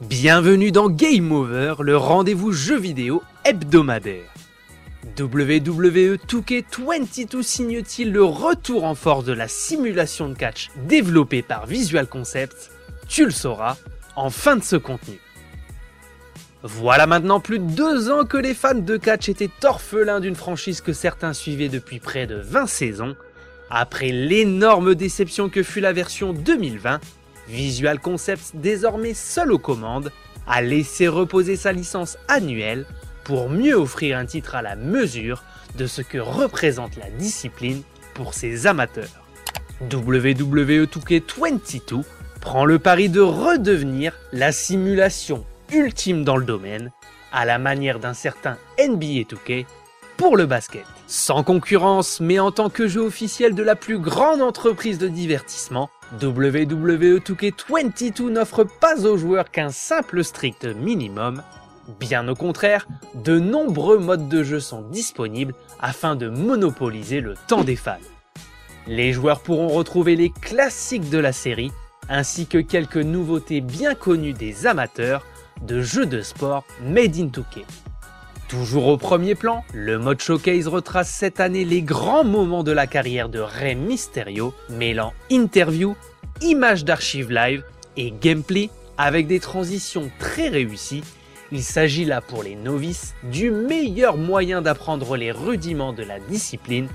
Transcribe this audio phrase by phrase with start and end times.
[0.00, 4.32] Bienvenue dans Game Over, le rendez-vous jeu vidéo hebdomadaire.
[5.18, 12.06] WWE 2K22 signe-t-il le retour en force de la simulation de catch développée par Visual
[12.06, 12.70] Concepts?
[13.10, 13.76] Tu le sauras
[14.16, 15.18] en fin de ce contenu.
[16.62, 20.80] Voilà maintenant plus de deux ans que les fans de catch étaient orphelins d'une franchise
[20.80, 23.16] que certains suivaient depuis près de 20 saisons.
[23.68, 27.00] Après l'énorme déception que fut la version 2020,
[27.50, 30.12] Visual Concepts, désormais seul aux commandes,
[30.46, 32.86] a laissé reposer sa licence annuelle
[33.24, 35.42] pour mieux offrir un titre à la mesure
[35.76, 37.82] de ce que représente la discipline
[38.14, 39.24] pour ses amateurs.
[39.80, 42.04] WWE 2K22
[42.40, 46.92] prend le pari de redevenir la simulation ultime dans le domaine,
[47.32, 49.66] à la manière d'un certain NBA 2K
[50.16, 50.84] pour le basket.
[51.08, 55.90] Sans concurrence, mais en tant que jeu officiel de la plus grande entreprise de divertissement,
[56.14, 61.42] WWE 2K22 n'offre pas aux joueurs qu'un simple strict minimum.
[62.00, 67.62] Bien au contraire, de nombreux modes de jeu sont disponibles afin de monopoliser le temps
[67.62, 67.96] des fans.
[68.88, 71.70] Les joueurs pourront retrouver les classiques de la série,
[72.08, 75.24] ainsi que quelques nouveautés bien connues des amateurs
[75.62, 77.64] de jeux de sport made in 2K.
[78.50, 82.88] Toujours au premier plan, le mode showcase retrace cette année les grands moments de la
[82.88, 85.96] carrière de Rey Mysterio, mêlant interview,
[86.40, 87.62] images d'archives live
[87.96, 91.04] et gameplay avec des transitions très réussies.
[91.52, 96.88] Il s'agit là pour les novices du meilleur moyen d'apprendre les rudiments de la discipline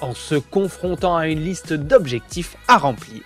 [0.00, 3.20] en se confrontant à une liste d'objectifs à remplir.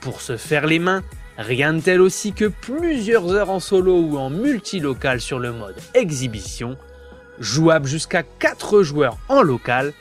[0.00, 1.02] Pour se faire les mains,
[1.38, 5.74] rien de tel aussi que plusieurs heures en solo ou en multilocal sur le mode
[5.92, 6.78] exhibition
[7.38, 9.92] jouable jusqu'à 4 joueurs en local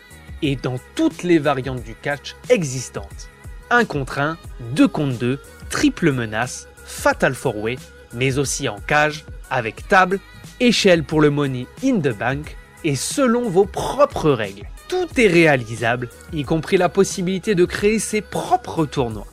[0.42, 3.30] et dans toutes les variantes du catch existantes.
[3.70, 4.38] 1 contre 1,
[4.72, 7.78] 2 contre 2, triple menace, fatal four way,
[8.14, 10.20] mais aussi en cage, avec table,
[10.60, 14.68] échelle pour le money in the bank et selon vos propres règles.
[14.88, 19.28] Tout est réalisable, y compris la possibilité de créer ses propres tournois.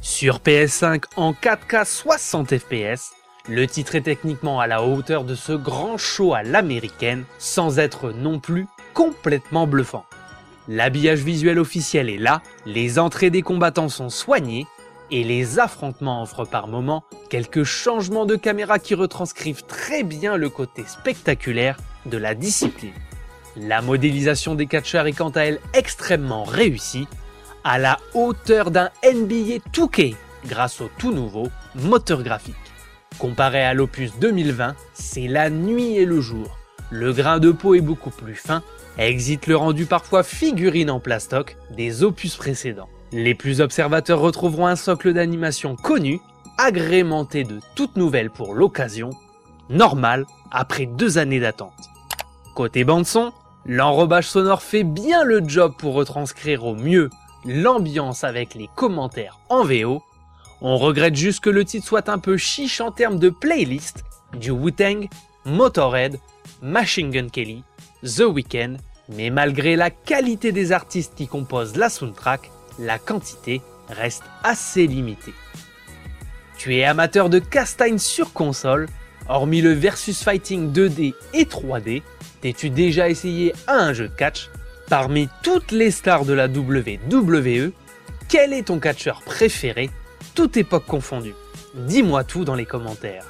[0.00, 3.15] Sur PS5 en 4K 60 fps,
[3.48, 8.10] le titre est techniquement à la hauteur de ce grand show à l'américaine, sans être
[8.10, 10.04] non plus complètement bluffant.
[10.68, 14.66] L'habillage visuel officiel est là, les entrées des combattants sont soignées,
[15.12, 20.48] et les affrontements offrent par moments quelques changements de caméra qui retranscrivent très bien le
[20.48, 22.92] côté spectaculaire de la discipline.
[23.56, 27.06] La modélisation des catcheurs est quant à elle extrêmement réussie,
[27.62, 32.65] à la hauteur d'un NBA 2K grâce au tout nouveau moteur graphique.
[33.18, 36.58] Comparé à l'opus 2020, c'est la nuit et le jour.
[36.90, 38.62] Le grain de peau est beaucoup plus fin,
[38.98, 42.90] exit le rendu parfois figurine en plastoc des opus précédents.
[43.12, 46.20] Les plus observateurs retrouveront un socle d'animation connu,
[46.58, 49.10] agrémenté de toutes nouvelles pour l'occasion,
[49.70, 51.72] normal après deux années d'attente.
[52.54, 53.32] Côté bande son,
[53.64, 57.08] l'enrobage sonore fait bien le job pour retranscrire au mieux
[57.46, 60.02] l'ambiance avec les commentaires en VO
[60.60, 64.04] on regrette juste que le titre soit un peu chiche en termes de playlist
[64.38, 65.08] du Wu-Tang,
[65.44, 66.18] Motorhead,
[66.62, 67.62] Machine Gun Kelly,
[68.02, 68.76] The Weeknd,
[69.08, 75.34] mais malgré la qualité des artistes qui composent la soundtrack, la quantité reste assez limitée.
[76.58, 78.88] Tu es amateur de castagne sur console,
[79.28, 82.02] hormis le versus fighting 2D et 3D,
[82.40, 84.50] t'es-tu déjà essayé un jeu de catch?
[84.88, 87.72] Parmi toutes les stars de la WWE,
[88.28, 89.90] quel est ton catcheur préféré?
[90.36, 91.34] Toute époque confondue.
[91.74, 93.24] Dis-moi tout dans les commentaires.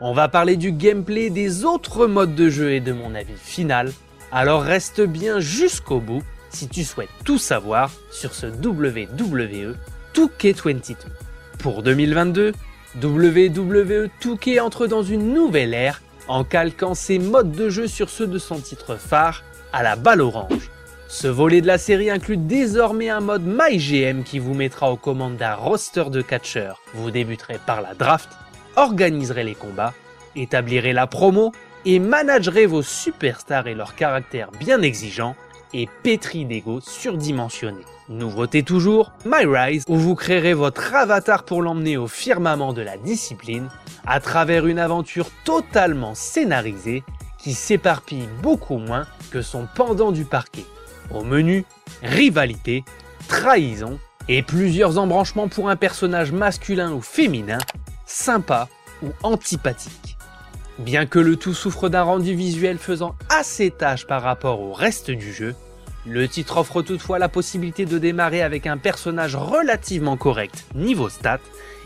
[0.00, 3.92] On va parler du gameplay des autres modes de jeu et de mon avis final,
[4.32, 9.76] alors reste bien jusqu'au bout si tu souhaites tout savoir sur ce WWE
[10.12, 10.96] 2K22.
[11.60, 12.52] Pour 2022,
[13.00, 18.26] WWE 2K entre dans une nouvelle ère en calquant ses modes de jeu sur ceux
[18.26, 20.68] de son titre phare à la balle orange.
[21.14, 25.36] Ce volet de la série inclut désormais un mode MyGM qui vous mettra aux commandes
[25.36, 26.80] d'un roster de catcheurs.
[26.94, 28.30] Vous débuterez par la draft,
[28.76, 29.92] organiserez les combats,
[30.36, 31.52] établirez la promo
[31.84, 35.36] et managerez vos superstars et leurs caractères bien exigeants
[35.74, 37.84] et pétris d'ego surdimensionnés.
[38.08, 43.68] Nouveauté toujours, MyRise, où vous créerez votre avatar pour l'emmener au firmament de la discipline
[44.06, 47.04] à travers une aventure totalement scénarisée
[47.36, 50.64] qui s'éparpille beaucoup moins que son pendant du parquet.
[51.12, 51.64] Au menu,
[52.02, 52.84] rivalité,
[53.28, 53.98] trahison
[54.28, 57.58] et plusieurs embranchements pour un personnage masculin ou féminin,
[58.06, 58.68] sympa
[59.02, 60.16] ou antipathique.
[60.78, 65.10] Bien que le tout souffre d'un rendu visuel faisant assez tâche par rapport au reste
[65.10, 65.54] du jeu,
[66.04, 71.38] Le titre offre toutefois la possibilité de démarrer avec un personnage relativement correct niveau stats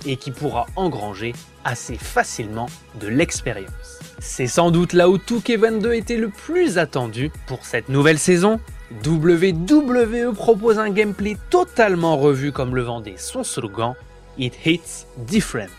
[0.06, 1.34] et qui pourra engranger
[1.64, 2.67] assez facilement
[2.99, 4.00] de l'expérience.
[4.19, 8.58] C'est sans doute là où 2K22 était le plus attendu pour cette nouvelle saison.
[9.04, 13.94] WWE propose un gameplay totalement revu comme le vendait son slogan
[14.38, 15.70] It Hits Different.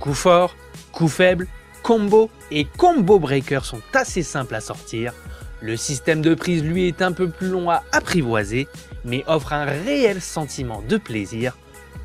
[0.00, 0.56] Coup fort,
[0.92, 1.46] coup faible,
[1.82, 5.12] combo et combo breaker sont assez simples à sortir.
[5.60, 8.66] Le système de prise lui est un peu plus long à apprivoiser,
[9.04, 11.56] mais offre un réel sentiment de plaisir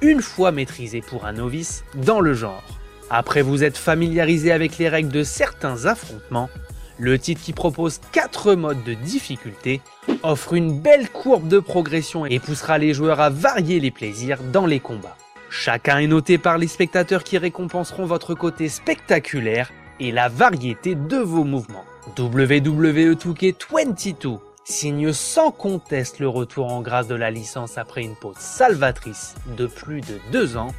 [0.02, 2.64] une fois maîtrisé pour un novice dans le genre.
[3.10, 6.50] Après vous être familiarisé avec les règles de certains affrontements,
[6.98, 9.82] le titre qui propose 4 modes de difficulté
[10.24, 14.66] offre une belle courbe de progression et poussera les joueurs à varier les plaisirs dans
[14.66, 15.18] les combats.
[15.50, 21.18] Chacun est noté par les spectateurs qui récompenseront votre côté spectaculaire et la variété de
[21.18, 21.86] vos mouvements.
[22.18, 28.38] WWE 2K22 signe sans conteste le retour en grâce de la licence après une pause
[28.38, 30.74] salvatrice de plus de deux ans.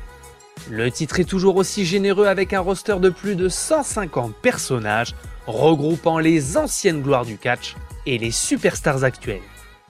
[0.71, 5.15] Le titre est toujours aussi généreux avec un roster de plus de 150 personnages
[5.47, 7.77] regroupant les anciennes gloires du catch
[8.07, 9.41] et les superstars actuelles.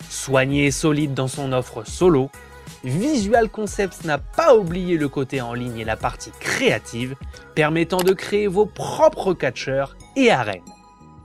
[0.08, 2.30] Soigné et solide dans son offre solo,
[2.84, 7.14] Visual Concepts n'a pas oublié le côté en ligne et la partie créative,
[7.54, 10.62] permettant de créer vos propres catcheurs et arènes.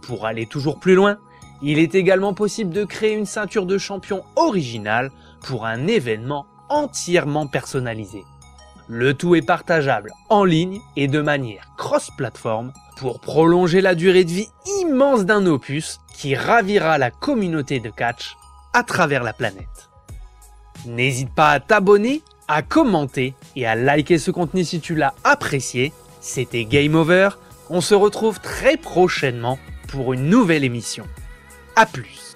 [0.01, 1.17] Pour aller toujours plus loin,
[1.61, 5.11] il est également possible de créer une ceinture de champion originale
[5.41, 8.23] pour un événement entièrement personnalisé.
[8.87, 14.31] Le tout est partageable en ligne et de manière cross-platform pour prolonger la durée de
[14.31, 14.49] vie
[14.81, 18.35] immense d'un opus qui ravira la communauté de catch
[18.73, 19.89] à travers la planète.
[20.85, 25.93] N'hésite pas à t'abonner, à commenter et à liker ce contenu si tu l'as apprécié.
[26.19, 27.29] C'était Game Over.
[27.69, 29.59] On se retrouve très prochainement
[29.89, 31.05] pour une nouvelle émission.
[31.75, 32.26] A plus